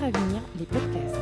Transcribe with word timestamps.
Avenir, 0.00 0.40
les 0.58 0.64
podcasts. 0.64 1.16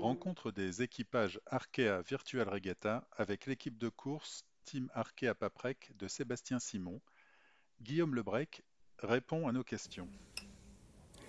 Rencontre 0.00 0.52
des 0.52 0.80
équipages 0.80 1.40
Arkea 1.46 2.02
Virtual 2.08 2.48
Regatta 2.48 3.02
avec 3.16 3.46
l'équipe 3.46 3.76
de 3.78 3.88
course 3.88 4.44
Team 4.64 4.88
Arkea 4.94 5.34
Paprec 5.34 5.90
de 5.98 6.06
Sébastien 6.06 6.60
Simon. 6.60 7.00
Guillaume 7.82 8.14
Lebrec 8.14 8.62
répond 9.00 9.48
à 9.48 9.52
nos 9.52 9.64
questions. 9.64 10.06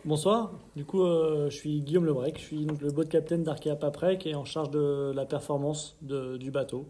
Bonsoir, 0.05 0.51
du 0.75 0.85
coup 0.85 1.01
euh, 1.01 1.49
je 1.49 1.55
suis 1.55 1.81
Guillaume 1.81 2.05
Lebrec, 2.05 2.37
je 2.37 2.43
suis 2.43 2.65
donc 2.67 2.79
le 2.81 2.91
boat 2.91 3.05
captain 3.05 3.39
d'Arkea 3.39 3.75
Paprec 3.75 4.27
et 4.27 4.35
en 4.35 4.45
charge 4.45 4.69
de 4.69 5.13
la 5.15 5.25
performance 5.25 5.97
du 6.01 6.51
bateau. 6.51 6.87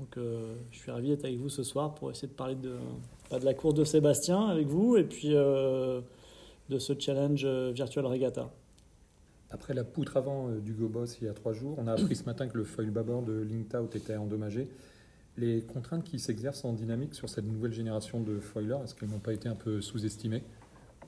Donc 0.00 0.16
euh, 0.16 0.56
je 0.72 0.78
suis 0.78 0.90
ravi 0.90 1.10
d'être 1.10 1.24
avec 1.24 1.38
vous 1.38 1.48
ce 1.48 1.62
soir 1.62 1.94
pour 1.94 2.10
essayer 2.10 2.26
de 2.26 2.34
parler 2.34 2.56
de, 2.56 2.76
bah, 3.30 3.38
de 3.38 3.44
la 3.44 3.54
course 3.54 3.74
de 3.74 3.84
Sébastien 3.84 4.48
avec 4.48 4.66
vous 4.66 4.96
et 4.96 5.04
puis 5.04 5.36
euh, 5.36 6.00
de 6.68 6.78
ce 6.78 6.92
challenge 6.98 7.46
Virtual 7.46 8.06
Regatta. 8.06 8.50
Après 9.50 9.72
la 9.72 9.84
poutre 9.84 10.16
avant 10.16 10.50
du 10.50 10.74
GoBoss 10.74 11.18
il 11.20 11.24
y 11.24 11.28
a 11.28 11.32
trois 11.32 11.52
jours, 11.52 11.76
on 11.78 11.86
a 11.86 11.92
appris 11.92 12.16
ce 12.16 12.24
matin 12.24 12.48
que 12.48 12.58
le 12.58 12.64
foil 12.64 12.90
bâbord 12.90 13.22
de 13.22 13.32
Linked 13.32 13.96
était 13.96 14.16
endommagé. 14.16 14.68
Les 15.38 15.62
contraintes 15.62 16.04
qui 16.04 16.18
s'exercent 16.18 16.64
en 16.64 16.72
dynamique 16.72 17.14
sur 17.14 17.28
cette 17.28 17.46
nouvelle 17.46 17.72
génération 17.72 18.20
de 18.20 18.40
foilers, 18.40 18.82
est-ce 18.82 18.94
qu'elles 18.94 19.08
n'ont 19.08 19.20
pas 19.20 19.32
été 19.32 19.48
un 19.48 19.54
peu 19.54 19.80
sous-estimées? 19.80 20.42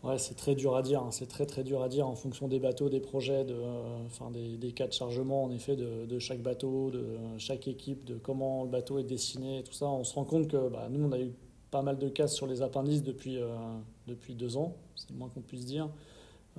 Ouais, 0.02 0.18
c'est 0.18 0.34
très 0.34 0.54
dur 0.54 0.76
à 0.76 0.82
dire. 0.82 1.02
Hein. 1.02 1.10
C'est 1.10 1.26
très 1.26 1.44
très 1.44 1.62
dur 1.62 1.82
à 1.82 1.88
dire 1.88 2.06
en 2.06 2.14
fonction 2.14 2.48
des 2.48 2.58
bateaux, 2.58 2.88
des 2.88 3.00
projets, 3.00 3.44
de, 3.44 3.56
enfin 4.06 4.30
des, 4.30 4.56
des, 4.56 4.72
cas 4.72 4.86
de 4.86 4.92
chargement 4.92 5.44
en 5.44 5.50
effet 5.50 5.76
de, 5.76 6.06
de, 6.06 6.18
chaque 6.18 6.40
bateau, 6.40 6.90
de 6.90 7.04
chaque 7.38 7.68
équipe, 7.68 8.04
de 8.04 8.14
comment 8.14 8.64
le 8.64 8.70
bateau 8.70 8.98
est 8.98 9.04
dessiné, 9.04 9.58
et 9.58 9.62
tout 9.62 9.74
ça. 9.74 9.86
On 9.86 10.04
se 10.04 10.14
rend 10.14 10.24
compte 10.24 10.48
que 10.48 10.68
bah, 10.70 10.88
nous 10.90 11.04
on 11.04 11.12
a 11.12 11.18
eu 11.18 11.32
pas 11.70 11.82
mal 11.82 11.98
de 11.98 12.08
casses 12.08 12.34
sur 12.34 12.46
les 12.46 12.62
appendices 12.62 13.02
depuis 13.02 13.38
euh, 13.38 13.48
depuis 14.10 14.34
deux 14.34 14.56
ans, 14.56 14.76
c'est 14.96 15.10
le 15.10 15.16
moins 15.16 15.28
qu'on 15.28 15.40
puisse 15.40 15.64
dire. 15.64 15.88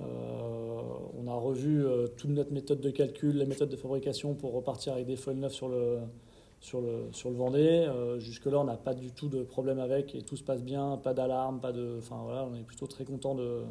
Euh, 0.00 0.80
on 1.18 1.28
a 1.28 1.34
revu 1.34 1.84
euh, 1.84 2.06
toute 2.08 2.30
notre 2.30 2.52
méthode 2.52 2.80
de 2.80 2.90
calcul, 2.90 3.36
les 3.36 3.46
méthodes 3.46 3.68
de 3.68 3.76
fabrication 3.76 4.34
pour 4.34 4.52
repartir 4.52 4.94
avec 4.94 5.06
des 5.06 5.16
foils 5.16 5.36
neufs 5.36 5.52
sur 5.52 5.68
le 5.68 5.98
sur 6.60 6.80
le, 6.80 7.08
sur 7.12 7.30
le 7.30 7.36
Vendée. 7.36 7.86
Euh, 7.88 8.18
jusque-là, 8.18 8.60
on 8.60 8.64
n'a 8.64 8.76
pas 8.76 8.94
du 8.94 9.10
tout 9.10 9.28
de 9.28 9.42
problème 9.42 9.80
avec 9.80 10.14
et 10.14 10.22
tout 10.22 10.36
se 10.36 10.44
passe 10.44 10.62
bien, 10.62 10.96
pas 10.96 11.12
d'alarme, 11.12 11.60
pas 11.60 11.72
de. 11.72 11.96
Enfin 11.98 12.20
voilà, 12.24 12.48
on 12.50 12.54
est 12.54 12.62
plutôt 12.62 12.86
très 12.86 13.04
content 13.04 13.34
de, 13.34 13.62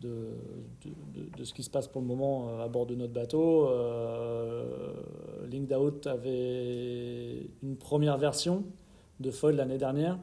de, 0.00 0.30
de, 1.36 1.44
ce 1.44 1.54
qui 1.54 1.62
se 1.62 1.70
passe 1.70 1.86
pour 1.86 2.00
le 2.00 2.06
moment 2.06 2.58
à 2.58 2.68
bord 2.68 2.86
de 2.86 2.94
notre 2.94 3.12
bateau. 3.12 3.68
Linked 5.50 6.06
avait 6.06 7.50
une 7.62 7.76
première 7.76 8.16
version 8.16 8.64
de 9.20 9.30
foil 9.30 9.56
l'année 9.56 9.78
dernière. 9.78 10.18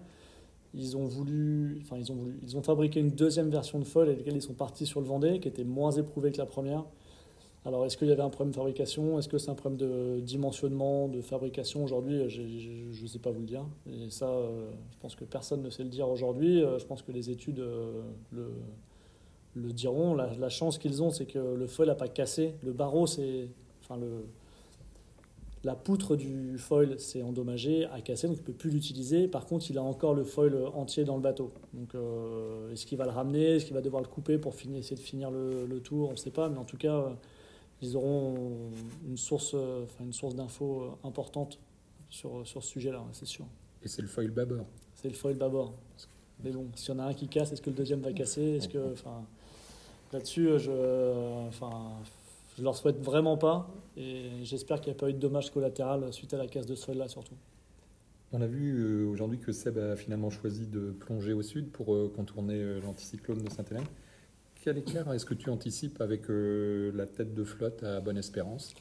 Ils 0.73 0.95
ont 0.95 1.05
voulu, 1.05 1.79
enfin 1.81 1.97
ils 1.97 2.11
ont 2.11 2.15
voulu, 2.15 2.39
ils 2.43 2.55
ont 2.55 2.63
fabriqué 2.63 2.99
une 2.99 3.11
deuxième 3.11 3.49
version 3.49 3.77
de 3.79 3.83
foil 3.83 4.07
avec 4.07 4.19
laquelle 4.19 4.37
ils 4.37 4.41
sont 4.41 4.53
partis 4.53 4.85
sur 4.85 5.01
le 5.01 5.07
Vendée, 5.07 5.39
qui 5.39 5.47
était 5.47 5.65
moins 5.65 5.91
éprouvée 5.91 6.31
que 6.31 6.37
la 6.37 6.45
première. 6.45 6.85
Alors, 7.63 7.85
est-ce 7.85 7.95
qu'il 7.95 8.07
y 8.07 8.11
avait 8.11 8.23
un 8.23 8.29
problème 8.29 8.51
de 8.51 8.55
fabrication? 8.55 9.19
Est-ce 9.19 9.29
que 9.29 9.37
c'est 9.37 9.51
un 9.51 9.55
problème 9.55 9.77
de 9.77 10.19
dimensionnement, 10.19 11.07
de 11.07 11.21
fabrication? 11.21 11.83
Aujourd'hui, 11.83 12.27
je 12.27 12.41
ne 13.03 13.07
sais 13.07 13.19
pas 13.19 13.29
vous 13.29 13.41
le 13.41 13.45
dire. 13.45 13.65
Et 13.85 14.09
ça, 14.09 14.29
euh, 14.29 14.71
je 14.91 14.97
pense 14.99 15.15
que 15.15 15.25
personne 15.25 15.61
ne 15.61 15.69
sait 15.69 15.83
le 15.83 15.89
dire 15.89 16.09
aujourd'hui. 16.09 16.63
Euh, 16.63 16.79
je 16.79 16.85
pense 16.85 17.03
que 17.03 17.11
les 17.11 17.29
études 17.29 17.59
euh, 17.59 18.01
le, 18.31 19.73
diront. 19.73 20.15
La, 20.15 20.49
chance 20.49 20.79
qu'ils 20.79 21.03
ont, 21.03 21.11
c'est 21.11 21.27
que 21.27 21.37
le 21.37 21.67
foil 21.67 21.89
n'a 21.89 21.95
pas 21.95 22.07
cassé. 22.07 22.55
Le 22.63 22.71
barreau, 22.71 23.05
c'est. 23.05 23.47
Enfin, 23.83 23.99
le, 23.99 24.25
la 25.63 25.75
poutre 25.75 26.15
du 26.15 26.57
foil 26.57 26.99
s'est 26.99 27.21
endommagée, 27.21 27.85
a 27.85 28.01
cassé, 28.01 28.27
donc 28.27 28.37
il 28.37 28.41
ne 28.41 28.45
peut 28.45 28.53
plus 28.53 28.69
l'utiliser. 28.71 29.27
Par 29.27 29.45
contre, 29.45 29.69
il 29.69 29.77
a 29.77 29.83
encore 29.83 30.13
le 30.13 30.23
foil 30.23 30.55
entier 30.73 31.03
dans 31.03 31.15
le 31.15 31.21
bateau. 31.21 31.51
Donc, 31.73 31.95
est-ce 32.71 32.85
qu'il 32.85 32.97
va 32.97 33.05
le 33.05 33.11
ramener? 33.11 33.55
Est-ce 33.55 33.65
qu'il 33.65 33.75
va 33.75 33.81
devoir 33.81 34.01
le 34.01 34.07
couper 34.07 34.37
pour 34.37 34.55
finir, 34.55 34.79
essayer 34.79 34.95
de 34.95 35.01
finir 35.01 35.29
le, 35.29 35.65
le 35.65 35.79
tour? 35.79 36.09
On 36.09 36.13
ne 36.13 36.17
sait 36.17 36.31
pas. 36.31 36.49
Mais 36.49 36.57
en 36.57 36.65
tout 36.65 36.77
cas 36.77 37.15
ils 37.83 37.97
auront 37.97 38.35
une 39.07 39.17
source, 39.17 39.55
une 39.99 40.13
source 40.13 40.35
d'infos 40.35 40.99
importante 41.03 41.57
sur, 42.09 42.45
sur 42.45 42.63
ce 42.63 42.69
sujet-là, 42.69 43.03
c'est 43.11 43.25
sûr. 43.25 43.45
Et 43.83 43.87
c'est 43.87 44.03
le 44.03 44.07
foil 44.07 44.29
bâbord. 44.29 44.65
C'est 44.93 45.07
le 45.07 45.15
foil 45.15 45.35
bâbord. 45.35 45.73
Mais 46.43 46.51
bon, 46.51 46.67
s'il 46.75 46.93
y 46.93 46.97
en 46.97 46.99
a 46.99 47.05
un 47.05 47.13
qui 47.15 47.27
casse, 47.27 47.51
est-ce 47.51 47.61
que 47.61 47.71
le 47.71 47.75
deuxième 47.75 48.01
va 48.01 48.13
casser? 48.13 48.57
Est-ce 48.57 48.69
que, 48.69 48.93
enfin, 48.93 49.25
là-dessus, 50.13 50.59
je, 50.59 51.47
enfin, 51.47 51.93
je 52.61 52.63
leur 52.63 52.75
souhaite 52.75 52.99
vraiment 52.99 53.37
pas, 53.37 53.71
et 53.97 54.29
j'espère 54.43 54.81
qu'il 54.81 54.93
n'y 54.93 54.97
a 54.97 54.99
pas 54.99 55.09
eu 55.09 55.13
de 55.13 55.17
dommages 55.17 55.49
collatéraux 55.49 56.11
suite 56.11 56.31
à 56.35 56.37
la 56.37 56.45
casse 56.45 56.67
de 56.67 56.75
ce 56.75 56.85
foil-là 56.85 57.07
surtout. 57.07 57.33
On 58.31 58.39
a 58.39 58.45
vu 58.45 58.77
euh, 58.77 59.07
aujourd'hui 59.07 59.39
que 59.39 59.51
Seb 59.51 59.79
a 59.79 59.95
finalement 59.95 60.29
choisi 60.29 60.67
de 60.67 60.91
plonger 60.91 61.33
au 61.33 61.41
sud 61.41 61.71
pour 61.71 61.95
euh, 61.95 62.13
contourner 62.15 62.61
euh, 62.61 62.79
l'anticyclone 62.79 63.41
de 63.41 63.49
Sainte-Hélène. 63.49 63.87
Quel 64.63 64.77
éclair 64.77 65.11
est-ce 65.11 65.25
que 65.25 65.33
tu 65.33 65.49
anticipes 65.49 65.99
avec 66.01 66.25
la 66.27 67.07
tête 67.07 67.33
de 67.33 67.43
flotte 67.43 67.81
à 67.81 67.99
Bonne-Espérance 67.99 68.75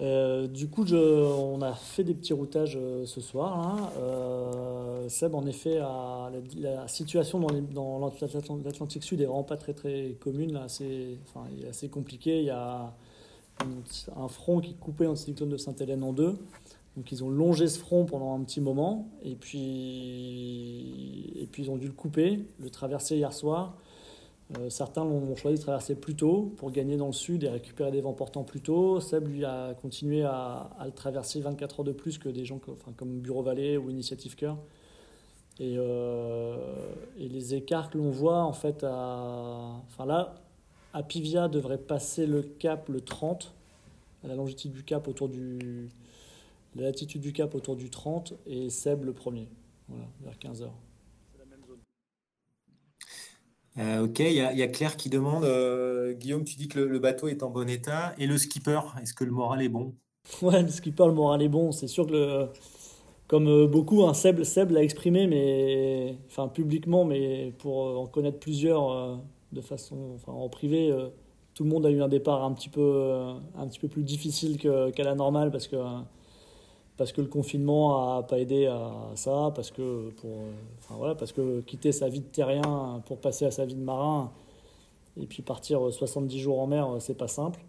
euh, 0.00 0.48
du 0.48 0.68
coup, 0.68 0.84
on 0.92 1.62
a 1.62 1.72
fait 1.72 2.02
des 2.02 2.14
petits 2.14 2.32
routages 2.32 2.76
euh, 2.80 3.06
ce 3.06 3.20
soir. 3.20 3.92
Euh, 3.98 5.08
Seb, 5.08 5.34
en 5.34 5.46
effet, 5.46 5.78
la, 5.78 6.88
situation 6.88 7.38
dans, 7.38 7.48
dans 7.72 8.12
l'Atlantique 8.64 9.04
Sud 9.04 9.20
est 9.20 9.26
vraiment 9.26 9.44
pas 9.44 9.56
très 9.56 9.72
très 9.72 10.16
commune. 10.20 10.52
Là, 10.52 10.66
il 10.80 11.64
est 11.64 11.68
assez 11.68 11.88
compliqué. 11.88 12.40
Il 12.40 12.46
y 12.46 12.50
a 12.50 12.92
un, 14.16 14.28
front 14.28 14.60
qui 14.60 14.74
coupait 14.74 15.06
un 15.06 15.14
cyclone 15.14 15.50
de 15.50 15.56
Sainte-Hélène 15.56 16.02
en 16.02 16.12
deux. 16.12 16.36
Donc 16.96 17.10
ils 17.10 17.24
ont 17.24 17.30
longé 17.30 17.66
ce 17.66 17.78
front 17.78 18.04
pendant 18.04 18.34
un 18.36 18.44
petit 18.44 18.60
moment 18.60 19.08
et 19.24 19.34
puis 19.34 19.58
ils 21.58 21.68
ont 21.68 21.76
dû 21.76 21.88
le 21.88 21.92
couper, 21.92 22.44
le 22.60 22.70
traverser 22.70 23.16
hier 23.16 23.32
soir. 23.32 23.76
Euh, 24.58 24.70
certains 24.70 25.02
ont 25.02 25.34
choisi 25.36 25.58
de 25.58 25.62
traverser 25.62 25.94
plus 25.94 26.14
tôt 26.14 26.52
pour 26.56 26.70
gagner 26.70 26.96
dans 26.96 27.06
le 27.06 27.12
sud 27.12 27.44
et 27.44 27.48
récupérer 27.48 27.90
des 27.90 28.00
vents 28.00 28.12
portants 28.12 28.44
plus 28.44 28.60
tôt. 28.60 29.00
Seb 29.00 29.28
lui 29.28 29.44
a 29.44 29.74
continué 29.74 30.22
à, 30.22 30.70
le 30.84 30.90
traverser 30.90 31.40
24 31.40 31.80
heures 31.80 31.84
de 31.84 31.92
plus 31.92 32.18
que 32.18 32.28
des 32.28 32.44
gens 32.44 32.60
comme 32.96 33.20
Bureau 33.20 33.42
Vallée 33.42 33.76
ou 33.76 33.90
Initiative 33.90 34.34
Cœur. 34.36 34.56
Et, 35.60 35.76
euh, 35.78 36.56
et, 37.16 37.28
les 37.28 37.54
écarts 37.54 37.88
que 37.88 37.96
l'on 37.96 38.10
voit 38.10 38.42
en 38.42 38.52
fait 38.52 38.82
à, 38.82 39.80
enfin 39.86 40.04
là, 40.04 40.34
Apivia 40.92 41.48
devrait 41.48 41.78
passer 41.78 42.26
le 42.26 42.42
cap 42.42 42.88
le 42.88 43.00
30, 43.00 43.54
à 44.24 44.28
la 44.28 44.34
longitude 44.34 44.72
du 44.72 44.82
cap 44.82 45.06
autour 45.06 45.28
du, 45.28 45.88
la 46.74 46.82
latitude 46.82 47.20
du 47.20 47.32
cap 47.32 47.54
autour 47.54 47.76
du 47.76 47.88
30 47.88 48.34
et 48.46 48.68
Seb 48.68 49.04
le 49.04 49.12
premier, 49.12 49.48
voilà, 49.88 50.06
vers 50.22 50.38
15 50.38 50.62
heures. 50.62 50.74
Euh, 53.78 54.04
ok, 54.04 54.20
il 54.20 54.32
y, 54.32 54.62
a 54.62 54.68
Claire 54.68 54.96
qui 54.96 55.10
demande, 55.10 55.44
euh, 55.44 56.12
Guillaume, 56.12 56.44
tu 56.44 56.56
dis 56.56 56.68
que 56.68 56.78
le, 56.78 56.98
bateau 56.98 57.28
est 57.28 57.42
en 57.42 57.50
bon 57.50 57.68
état. 57.68 58.14
Et 58.18 58.26
le 58.26 58.38
skipper, 58.38 58.80
est-ce 59.02 59.14
que 59.14 59.24
le 59.24 59.32
moral 59.32 59.62
est 59.62 59.68
bon? 59.68 59.94
Ouais, 60.42 60.62
le 60.62 60.68
skipper, 60.68 61.06
le 61.06 61.12
moral 61.12 61.42
est 61.42 61.48
bon. 61.48 61.72
C'est 61.72 61.88
sûr 61.88 62.06
que, 62.06 62.46
comme 63.26 63.48
euh, 63.48 63.66
beaucoup, 63.66 64.04
hein, 64.04 64.14
Seb, 64.14 64.42
Seb 64.44 64.70
l'a 64.70 64.82
exprimé, 64.82 65.26
mais 65.26 66.16
enfin 66.26 66.48
publiquement, 66.48 67.04
mais 67.04 67.52
pour 67.58 68.00
en 68.00 68.06
connaître 68.06 68.38
plusieurs 68.38 69.20
de 69.52 69.60
façon, 69.60 70.12
enfin 70.16 70.32
en 70.32 70.48
privé, 70.48 70.92
tout 71.54 71.64
le 71.64 71.70
monde 71.70 71.86
a 71.86 71.90
eu 71.90 72.00
un 72.02 72.08
départ 72.08 72.44
un 72.44 72.52
petit 72.52 72.68
peu, 72.68 73.34
un 73.56 73.66
petit 73.68 73.78
peu 73.78 73.88
plus 73.88 74.02
difficile 74.02 74.58
qu'à 74.58 75.04
la 75.04 75.14
normale 75.14 75.50
parce 75.50 75.68
que 75.68 75.76
parce 76.96 77.12
que 77.12 77.20
le 77.20 77.26
confinement 77.26 78.16
a 78.16 78.22
pas 78.22 78.38
aidé 78.38 78.66
à 78.66 78.92
ça, 79.16 79.52
parce 79.54 79.70
que, 79.70 80.10
pour, 80.10 80.30
enfin 80.78 80.94
voilà, 80.96 81.14
parce 81.14 81.32
que 81.32 81.60
quitter 81.62 81.92
sa 81.92 82.08
vie 82.08 82.20
de 82.20 82.26
terrien 82.26 83.02
pour 83.06 83.18
passer 83.18 83.44
à 83.46 83.50
sa 83.50 83.64
vie 83.64 83.74
de 83.74 83.82
marin 83.82 84.30
et 85.20 85.26
puis 85.26 85.42
partir 85.42 85.92
70 85.92 86.38
jours 86.38 86.60
en 86.60 86.66
mer, 86.66 86.88
c'est 87.00 87.16
pas 87.16 87.28
simple. 87.28 87.60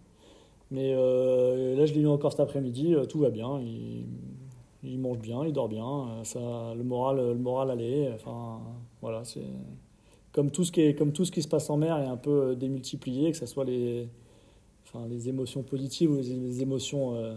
Mais 0.70 0.92
euh, 0.94 1.76
là, 1.76 1.86
je 1.86 1.94
l'ai 1.94 2.00
eu 2.00 2.08
encore 2.08 2.32
cet 2.32 2.40
après-midi, 2.40 2.94
euh, 2.94 3.04
tout 3.04 3.20
va 3.20 3.30
bien, 3.30 3.60
il, 3.60 4.98
mange 4.98 5.18
bien, 5.18 5.44
il 5.44 5.52
dort 5.52 5.68
bien, 5.68 5.84
euh, 5.84 6.24
ça, 6.24 6.74
le, 6.76 6.82
moral, 6.82 7.16
le 7.18 7.38
moral 7.38 7.70
allait. 7.70 8.10
Enfin, 8.14 8.60
voilà, 9.00 9.24
c'est 9.24 9.44
comme 10.32 10.50
tout, 10.50 10.64
ce 10.64 10.72
qui 10.72 10.82
est, 10.82 10.94
comme 10.94 11.12
tout 11.12 11.24
ce 11.24 11.30
qui 11.30 11.42
se 11.42 11.48
passe 11.48 11.70
en 11.70 11.76
mer 11.76 11.98
est 11.98 12.06
un 12.06 12.16
peu 12.16 12.56
démultiplié, 12.56 13.30
que 13.30 13.36
ce 13.36 13.46
soit 13.46 13.64
les, 13.64 14.08
enfin, 14.86 15.06
les 15.08 15.28
émotions 15.28 15.62
positives 15.62 16.10
ou 16.10 16.16
les, 16.16 16.62
émotions 16.62 17.36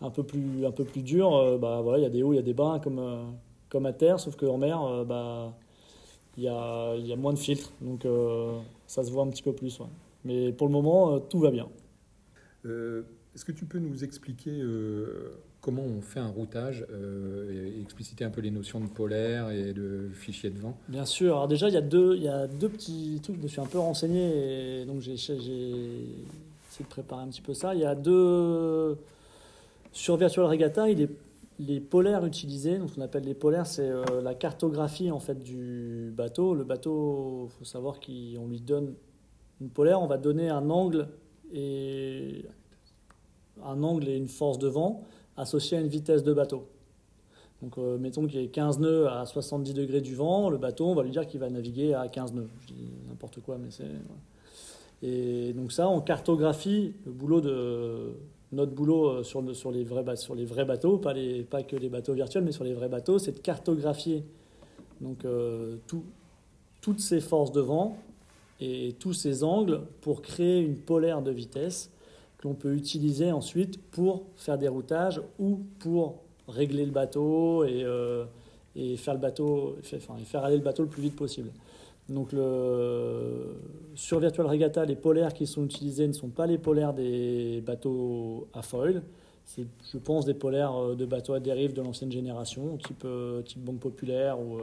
un 0.00 0.10
peu 0.10 0.22
plus, 0.22 0.64
un 0.66 0.70
peu 0.70 0.84
plus 0.84 1.02
dur, 1.02 1.34
euh, 1.34 1.58
bah, 1.58 1.80
voilà, 1.82 1.98
il 1.98 2.02
y 2.02 2.06
a 2.06 2.10
des 2.10 2.22
hauts, 2.22 2.32
il 2.32 2.36
y 2.36 2.38
a 2.38 2.42
des 2.42 2.54
bas 2.54 2.80
comme, 2.82 2.98
euh, 2.98 3.22
comme 3.68 3.86
à 3.86 3.92
terre, 3.92 4.18
sauf 4.18 4.36
qu'en 4.36 4.58
mer, 4.58 4.82
euh, 4.82 5.04
bah, 5.04 5.52
il 6.36 6.44
y, 6.44 6.48
a, 6.48 6.96
y 6.96 7.12
a 7.12 7.16
moins 7.16 7.32
de 7.32 7.38
filtres, 7.38 7.72
donc 7.80 8.06
ça 8.86 9.04
se 9.04 9.10
voit 9.10 9.24
un 9.24 9.28
petit 9.28 9.42
peu 9.42 9.52
plus. 9.52 9.78
Mais 10.24 10.52
pour 10.52 10.68
le 10.68 10.72
moment, 10.72 11.18
tout 11.18 11.40
va 11.40 11.50
bien. 11.50 11.68
Est-ce 12.64 13.44
que 13.44 13.52
tu 13.52 13.66
peux 13.66 13.78
nous 13.78 14.04
expliquer 14.04 14.62
comment 15.60 15.82
on 15.82 16.00
fait 16.00 16.20
un 16.20 16.28
routage 16.28 16.86
et 17.50 17.80
expliciter 17.82 18.24
un 18.24 18.30
peu 18.30 18.40
les 18.40 18.52
notions 18.52 18.80
de 18.80 18.86
polaire 18.86 19.50
et 19.50 19.74
de 19.74 20.08
fichier 20.14 20.50
de 20.50 20.60
vent? 20.60 20.78
Bien 20.88 21.04
sûr. 21.04 21.34
Alors 21.34 21.48
déjà, 21.48 21.68
il 21.68 21.74
y 21.74 21.78
a 21.78 21.82
deux, 21.82 22.16
il 22.16 22.22
y 22.22 22.28
a 22.28 22.46
deux 22.46 22.68
petits 22.70 23.20
trucs. 23.22 23.36
Je 23.36 23.42
me 23.42 23.48
suis 23.48 23.60
un 23.60 23.66
peu 23.66 23.78
renseigné 23.78 24.80
et 24.80 24.84
donc 24.86 25.00
j'ai 25.00 25.14
essayé 25.14 25.36
de 26.78 26.86
préparer 26.88 27.24
un 27.24 27.28
petit 27.28 27.42
peu 27.42 27.54
ça. 27.54 27.74
Il 27.74 27.80
y 27.80 27.84
a 27.84 27.96
deux 27.96 28.96
sur 29.92 30.16
Virtual 30.16 30.46
Regatta, 30.46 30.86
les 31.60 31.80
polaires 31.80 32.24
utilisés, 32.24 32.78
donc 32.78 32.94
qu'on 32.94 33.02
appelle 33.02 33.24
les 33.24 33.34
polaires, 33.34 33.66
c'est 33.66 33.88
euh, 33.88 34.22
la 34.22 34.34
cartographie 34.34 35.10
en 35.10 35.20
fait 35.20 35.38
du 35.38 36.12
bateau. 36.16 36.54
Le 36.54 36.64
bateau, 36.64 37.48
il 37.50 37.58
faut 37.58 37.64
savoir 37.64 38.00
qu'on 38.00 38.48
lui 38.48 38.60
donne 38.60 38.94
Une 39.60 39.68
polaire, 39.68 40.00
on 40.00 40.06
va 40.06 40.16
donner 40.16 40.48
un 40.48 40.70
angle 40.70 41.08
et 41.52 42.44
un 43.62 43.82
angle 43.82 44.08
et 44.08 44.16
une 44.16 44.28
force 44.28 44.58
de 44.58 44.68
vent 44.68 45.02
associés 45.36 45.76
à 45.76 45.80
une 45.80 45.88
vitesse 45.88 46.22
de 46.22 46.32
bateau. 46.32 46.66
Donc 47.62 47.76
euh, 47.76 47.98
mettons 47.98 48.26
qu'il 48.26 48.40
y 48.40 48.44
ait 48.44 48.48
15 48.48 48.78
nœuds 48.78 49.08
à 49.08 49.26
70 49.26 49.74
degrés 49.74 50.00
du 50.00 50.14
vent, 50.14 50.48
le 50.48 50.56
bateau, 50.56 50.86
on 50.86 50.94
va 50.94 51.02
lui 51.02 51.10
dire 51.10 51.26
qu'il 51.26 51.40
va 51.40 51.50
naviguer 51.50 51.92
à 51.92 52.08
15 52.08 52.32
nœuds. 52.32 52.48
Je 52.62 52.66
dis 52.68 52.90
n'importe 53.08 53.40
quoi, 53.40 53.58
mais 53.58 53.70
c'est... 53.70 53.84
Et 55.02 55.52
donc 55.54 55.72
ça, 55.72 55.88
on 55.88 56.00
cartographie 56.00 56.94
le 57.04 57.12
boulot 57.12 57.40
de... 57.40 58.14
Notre 58.52 58.72
boulot 58.72 59.08
euh, 59.08 59.22
sur, 59.22 59.42
les, 59.42 59.84
vrais, 59.84 60.02
bateaux, 60.64 60.98
pas, 60.98 61.12
les, 61.12 61.46
que 61.68 61.76
les 61.76 61.88
bateaux 61.88 62.14
virtuels, 62.14 62.44
mais 62.44 62.52
sur 62.52 62.64
les 62.64 62.74
vrais 62.74 62.88
bateaux, 62.88 63.18
c'est 63.18 63.32
de 63.32 63.38
cartographier 63.38 64.24
donc, 65.00 65.24
euh, 65.24 65.76
tout, 65.86 66.04
toutes 66.80 67.00
ces 67.00 67.20
forces 67.20 67.52
de 67.52 67.60
vent 67.60 67.96
et 68.60 68.94
tous 68.98 69.12
ces 69.12 69.44
angles 69.44 69.82
pour 70.00 70.20
créer 70.20 70.60
une 70.60 70.76
polaire 70.76 71.22
de 71.22 71.30
vitesse 71.30 71.90
que 72.38 72.48
l'on 72.48 72.54
peut 72.54 72.74
utiliser 72.74 73.32
ensuite 73.32 73.80
pour 73.90 74.24
faire 74.34 74.58
des 74.58 74.68
routages 74.68 75.22
ou 75.38 75.60
pour 75.78 76.16
régler 76.48 76.84
le 76.84 76.90
bateau 76.90 77.64
et, 77.64 77.84
euh, 77.84 78.24
et 78.74 78.96
faire, 78.96 79.14
le 79.14 79.20
bateau, 79.20 79.76
enfin, 79.80 80.16
faire 80.24 80.44
aller 80.44 80.56
le 80.56 80.62
bateau 80.62 80.82
le 80.82 80.88
plus 80.88 81.02
vite 81.02 81.16
possible. 81.16 81.50
Donc 82.10 82.30
sur 83.94 84.18
Virtual 84.18 84.46
Regatta, 84.46 84.84
les 84.84 84.96
polaires 84.96 85.32
qui 85.32 85.46
sont 85.46 85.64
utilisés 85.64 86.08
ne 86.08 86.12
sont 86.12 86.28
pas 86.28 86.46
les 86.46 86.58
polaires 86.58 86.92
des 86.92 87.62
bateaux 87.64 88.48
à 88.52 88.62
foil. 88.62 89.02
C'est, 89.44 89.66
je 89.92 89.98
pense, 89.98 90.26
des 90.26 90.34
polaires 90.34 90.76
euh, 90.76 90.94
de 90.94 91.06
bateaux 91.06 91.32
à 91.32 91.40
dérive 91.40 91.72
de 91.72 91.82
l'ancienne 91.82 92.12
génération, 92.12 92.76
type, 92.76 93.02
euh, 93.04 93.42
type 93.42 93.60
Banque 93.64 93.80
Populaire 93.80 94.38
ou, 94.38 94.58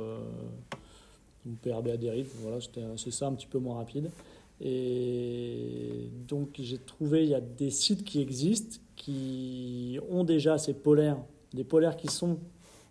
ou 1.46 1.50
PRB 1.62 1.90
à 1.90 1.98
dérive. 1.98 2.30
Voilà, 2.42 2.60
c'est 2.96 3.12
ça 3.12 3.28
un 3.28 3.34
petit 3.34 3.48
peu 3.48 3.60
moins 3.60 3.76
rapide. 3.76 4.12
Et 4.62 6.10
donc 6.28 6.50
j'ai 6.60 6.78
trouvé, 6.78 7.24
il 7.24 7.30
y 7.30 7.36
a 7.36 7.42
des 7.42 7.70
sites 7.70 8.04
qui 8.04 8.22
existent 8.22 8.80
qui 8.96 10.00
ont 10.10 10.24
déjà 10.24 10.58
ces 10.58 10.74
polaires 10.74 11.18
des 11.54 11.64
polaires 11.64 11.96
qui 11.96 12.08
sont 12.08 12.40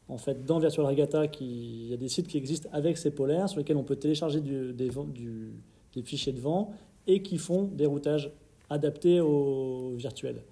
en 0.09 0.19
fait 0.19 0.45
dans 0.45 0.59
Virtual 0.59 0.87
Regatta, 0.87 1.29
qui, 1.29 1.85
il 1.85 1.91
y 1.91 1.95
a 1.95 1.97
des 1.97 2.09
sites 2.09 2.29
qui 2.29 2.39
existent 2.39 2.69
avec 2.73 2.99
ces 2.99 3.11
polaires 3.11 3.49
sur 3.49 3.59
lesquels 3.59 3.77
on 3.77 3.85
peut 3.85 3.97
télécharger 3.97 4.41
du, 4.41 4.73
des, 4.73 4.91
du, 5.09 5.53
des, 5.95 6.03
fichiers 6.03 6.33
de 6.33 6.41
vent 6.41 6.73
et 7.07 7.23
qui 7.23 7.39
font 7.39 7.65
des 7.65 7.87
routages 7.87 8.31
adaptés 8.71 9.21
au 9.21 9.95
virtuel. 9.97 10.43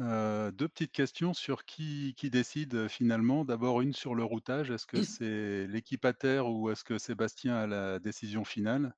Euh, 0.00 0.50
deux 0.50 0.68
petites 0.68 0.92
questions 0.92 1.34
sur 1.34 1.64
qui, 1.64 2.14
qui 2.16 2.30
décide 2.30 2.88
finalement. 2.88 3.44
D'abord 3.44 3.80
une 3.80 3.92
sur 3.92 4.14
le 4.14 4.24
routage. 4.24 4.70
Est-ce 4.70 4.86
que 4.86 5.02
c'est 5.02 5.66
l'équipe 5.66 6.04
à 6.04 6.12
terre 6.12 6.48
ou 6.48 6.70
est-ce 6.70 6.84
que 6.84 6.96
Sébastien 6.96 7.54
a 7.56 7.66
la 7.66 7.98
décision 7.98 8.44
finale 8.44 8.94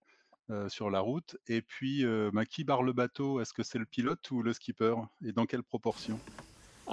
euh, 0.50 0.69
sur 0.69 0.91
la 0.91 1.00
route? 1.00 1.37
Et 1.49 1.61
puis, 1.61 2.05
euh, 2.05 2.31
bah, 2.33 2.45
qui 2.45 2.62
barre 2.62 2.83
le 2.83 2.93
bateau? 2.93 3.41
Est-ce 3.41 3.53
que 3.53 3.65
c'est 3.65 3.79
le 3.79 3.87
pilote 3.87 4.31
ou 4.31 4.43
le 4.43 4.53
skipper? 4.53 4.95
Et 5.25 5.33
dans 5.33 5.47
quelle 5.47 5.65
proportion? 5.65 6.21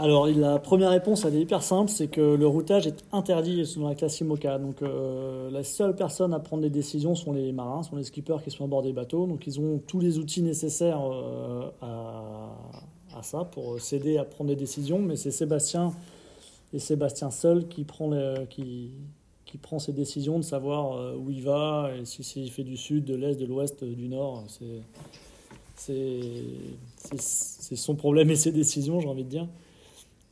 Alors, 0.02 0.28
la 0.28 0.60
première 0.60 0.92
réponse, 0.92 1.26
elle 1.26 1.36
est 1.36 1.42
hyper 1.42 1.62
simple, 1.62 1.92
c'est 1.92 2.08
que 2.08 2.22
le 2.22 2.48
routage 2.48 2.88
est 2.88 3.04
interdit 3.12 3.66
selon 3.66 3.90
la 3.90 3.96
classe 3.96 4.22
IMOCA. 4.22 4.58
Donc, 4.58 4.82
euh, 4.82 5.52
la 5.52 5.62
seule 5.66 5.94
personne 5.94 6.34
à 6.34 6.40
prendre 6.40 6.62
des 6.62 6.70
décisions 6.70 7.16
sont 7.16 7.34
les 7.34 7.52
marins, 7.52 7.84
sont 7.84 7.98
les 7.98 8.06
skippers 8.06 8.38
qui 8.42 8.50
sont 8.50 8.64
à 8.64 8.68
bord 8.68 8.82
des 8.82 8.94
bateaux. 8.94 9.28
Donc, 9.28 9.46
ils 9.46 9.60
ont 9.60 9.78
tous 9.86 10.00
les 10.00 10.18
outils 10.18 10.42
nécessaires 10.42 11.02
euh, 11.04 11.70
à, 11.82 13.22
ça 13.24 13.44
pour 13.44 13.78
s'aider 13.82 14.18
à 14.18 14.24
prendre 14.24 14.48
des 14.48 14.56
décisions. 14.56 15.00
Mais 15.00 15.18
c'est 15.18 15.32
Sébastien 15.32 15.92
et 16.72 16.80
Sébastien 16.80 17.30
seul 17.30 17.68
qui 17.68 17.84
prend, 17.84 18.10
qui, 18.50 18.92
qui 19.46 19.58
prend 19.58 19.80
ces 19.80 19.92
décisions 19.92 20.38
de 20.38 20.46
savoir 20.46 20.94
euh, 20.94 21.18
où 21.18 21.30
il 21.30 21.44
va 21.44 21.92
et 22.00 22.06
si, 22.06 22.24
si 22.24 22.42
il 22.42 22.52
fait 22.52 22.64
du 22.64 22.78
sud, 22.78 23.04
de 23.04 23.16
l'est, 23.16 23.36
de 23.36 23.46
l'ouest, 23.46 23.84
du 23.84 24.08
nord. 24.08 24.46
C'est 25.76 26.06
son 27.76 27.96
problème 27.96 28.30
et 28.30 28.38
ses 28.38 28.54
décisions, 28.54 29.02
j'ai 29.02 29.10
envie 29.10 29.26
de 29.26 29.30
dire. 29.30 29.48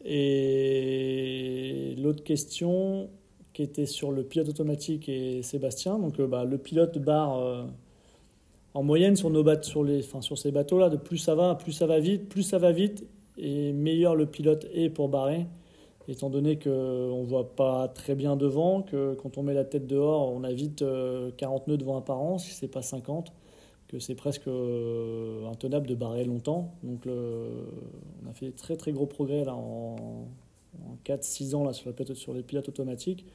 Et 0.09 1.95
l'autre 1.98 2.24
question 2.24 3.09
qui 3.51 3.62
était 3.62 3.86
sur 3.86 4.12
le 4.12 4.24
pilote 4.24 4.48
automatique 4.50 5.09
et 5.09 5.42
Sébastien. 5.44 6.00
Donc 6.00 6.19
euh, 6.19 6.27
bah, 6.27 6.45
le 6.45 6.57
pilote 6.57 6.98
barre 6.98 7.39
euh, 7.39 7.63
en 8.74 8.83
moyenne 8.83 9.18
sur, 9.18 9.30
nos 9.30 9.45
enfin, 9.50 10.21
sur 10.21 10.38
ces 10.38 10.51
bateaux-là, 10.51 10.89
de 10.89 10.95
plus 10.95 11.18
ça 11.18 11.36
va, 11.36 11.56
plus 11.56 11.74
ça 11.74 11.88
va 11.88 12.00
vite, 12.00 12.30
plus 12.30 12.44
ça 12.44 12.57
va 12.57 12.71
vite, 12.71 13.06
et 13.38 13.74
meilleur 13.74 14.15
le 14.15 14.27
pilote 14.27 14.68
est 14.74 14.89
pour 14.89 15.09
barrer, 15.09 15.48
étant 16.07 16.30
donné 16.30 16.57
qu'on 16.57 16.69
ne 16.69 17.25
voit 17.25 17.56
pas 17.56 17.88
très 17.89 18.15
bien 18.15 18.38
devant, 18.38 18.83
que 18.83 19.15
quand 19.15 19.38
on 19.38 19.44
met 19.44 19.56
la 19.56 19.65
tête 19.65 19.88
dehors, 19.88 20.31
on 20.31 20.44
a 20.44 20.53
vite 20.53 20.86
40 21.38 21.62
euh, 21.68 21.71
nœuds 21.71 21.77
de 21.77 21.83
vent 21.83 21.98
apparent, 21.98 22.38
si 22.38 22.51
ce 22.51 22.63
n'est 22.63 22.71
pas 22.71 22.83
50 22.83 23.33
que 23.88 24.00
c'est 24.00 24.16
presque 24.16 24.48
euh, 24.48 25.48
intenable 25.50 25.88
de 25.88 25.95
barrer 25.95 26.25
longtemps. 26.25 26.74
Donc 26.84 27.07
on 27.07 28.30
a 28.30 28.34
fait 28.34 28.51
très 28.51 28.75
très 28.75 28.92
gros 28.92 29.06
progrès 29.06 29.45
là 29.45 29.56
en, 29.56 30.28
4-6 31.06 31.56
ans 31.56 31.63
là, 31.63 31.74
sur, 31.74 31.92
sur 32.13 32.34
les 32.34 32.44
pilotes 32.44 32.69
automatiques. 32.69 33.25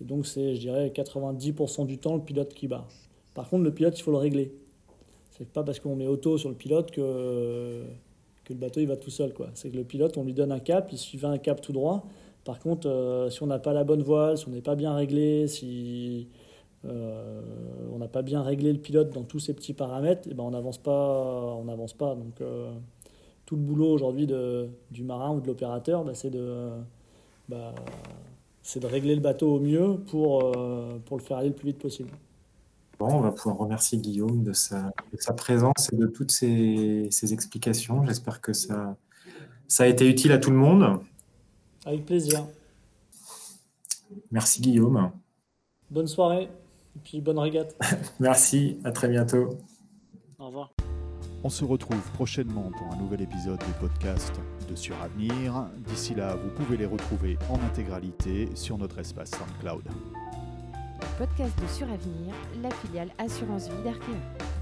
Et 0.00 0.04
donc 0.04 0.26
c'est, 0.26 0.54
je 0.54 0.60
dirais, 0.60 0.88
90% 0.94 1.86
du 1.86 1.98
temps 1.98 2.16
le 2.16 2.22
pilote 2.22 2.54
qui 2.54 2.68
barre. 2.68 2.88
Par 3.34 3.48
contre, 3.50 3.64
le 3.64 3.70
pilote, 3.72 3.98
il 3.98 4.02
faut 4.02 4.10
le 4.10 4.16
régler. 4.16 4.52
C'est 5.32 5.48
pas 5.48 5.62
parce 5.62 5.78
qu'on 5.80 5.96
met 5.96 6.06
auto 6.06 6.38
sur 6.38 6.48
le 6.48 6.54
pilote 6.54 6.90
que, 6.90 7.82
que 8.44 8.52
le 8.52 8.58
bateau 8.58 8.80
il 8.80 8.86
va 8.86 8.96
tout 8.96 9.10
seul. 9.10 9.34
Quoi. 9.34 9.50
C'est 9.54 9.70
que 9.70 9.76
le 9.76 9.84
pilote, 9.84 10.16
on 10.16 10.24
lui 10.24 10.32
donne 10.32 10.52
un 10.52 10.58
cap, 10.58 10.88
il 10.90 10.98
suit 10.98 11.20
un 11.22 11.36
cap 11.36 11.60
tout 11.60 11.72
droit. 11.72 12.06
Par 12.44 12.60
contre, 12.60 12.88
euh, 12.88 13.28
si 13.28 13.42
on 13.42 13.46
n'a 13.46 13.58
pas 13.58 13.72
la 13.72 13.84
bonne 13.84 14.02
voile, 14.02 14.38
si 14.38 14.48
on 14.48 14.52
n'est 14.52 14.62
pas 14.62 14.76
bien 14.76 14.94
réglé, 14.94 15.48
si 15.48 16.28
on 16.88 17.98
n'a 17.98 18.08
pas 18.08 18.22
bien 18.22 18.42
réglé 18.42 18.72
le 18.72 18.78
pilote 18.78 19.10
dans 19.10 19.22
tous 19.22 19.40
ces 19.40 19.54
petits 19.54 19.72
paramètres, 19.72 20.28
et 20.28 20.34
ben 20.34 20.44
on 20.44 20.50
n'avance 20.50 20.78
pas, 20.78 21.56
on 21.58 21.64
n'avance 21.64 21.94
pas. 21.94 22.14
Donc 22.14 22.40
euh, 22.40 22.72
tout 23.46 23.56
le 23.56 23.62
boulot 23.62 23.90
aujourd'hui 23.90 24.26
du 24.90 25.02
marin 25.02 25.34
ou 25.34 25.40
de 25.40 25.46
l'opérateur, 25.46 26.04
ben, 26.04 26.14
c'est 26.14 26.30
de, 26.30 26.70
bah, 27.48 27.74
c'est 28.62 28.80
de 28.80 28.86
régler 28.86 29.14
le 29.14 29.20
bateau 29.20 29.54
au 29.54 29.60
mieux 29.60 29.96
pour, 30.10 30.44
euh, 30.44 30.98
pour 31.06 31.16
le 31.16 31.22
faire 31.22 31.38
aller 31.38 31.48
le 31.48 31.54
plus 31.54 31.68
vite 31.68 31.78
possible. 31.78 32.10
Bon, 32.98 33.06
on 33.06 33.20
va 33.20 33.30
pouvoir 33.30 33.58
remercier 33.58 33.98
Guillaume 33.98 34.42
de 34.42 34.52
sa, 34.52 34.92
sa 35.18 35.32
présence 35.34 35.90
et 35.92 35.96
de 35.96 36.06
toutes 36.06 36.32
ses, 36.32 37.08
explications. 37.32 38.04
J'espère 38.06 38.40
que 38.40 38.52
ça, 38.52 38.96
ça 39.68 39.84
a 39.84 39.86
été 39.86 40.08
utile 40.08 40.32
à 40.32 40.38
tout 40.38 40.50
le 40.50 40.56
monde. 40.56 41.00
Avec 41.84 42.04
plaisir. 42.04 42.46
Merci 44.30 44.60
Guillaume. 44.60 45.10
Bonne 45.90 46.06
soirée. 46.06 46.48
Et 46.96 46.98
puis 47.04 47.20
bonne 47.20 47.38
régate. 47.38 47.76
Merci, 48.20 48.78
à 48.84 48.90
très 48.90 49.08
bientôt. 49.08 49.58
Au 50.38 50.46
revoir. 50.46 50.72
On 51.44 51.50
se 51.50 51.64
retrouve 51.64 52.00
prochainement 52.12 52.70
pour 52.76 52.92
un 52.92 52.96
nouvel 52.96 53.20
épisode 53.20 53.58
du 53.58 53.72
podcast 53.78 54.32
de 54.68 54.74
Suravenir. 54.74 55.68
D'ici 55.86 56.14
là, 56.14 56.34
vous 56.34 56.48
pouvez 56.50 56.78
les 56.78 56.86
retrouver 56.86 57.38
en 57.50 57.60
intégralité 57.64 58.48
sur 58.54 58.78
notre 58.78 58.98
espace 58.98 59.30
SoundCloud. 59.32 59.84
Podcast 61.18 61.52
de 61.62 61.66
Suravenir, 61.68 62.34
la 62.62 62.70
filiale 62.70 63.10
Assurance 63.18 63.68
Vie 63.68 63.84
d'Arkea. 63.84 64.55